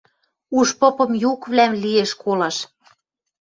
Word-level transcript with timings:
Уж 0.57 0.67
попым 0.79 1.11
юквлӓм 1.31 1.73
лиэш 1.83 2.11
колаш. 2.21 2.57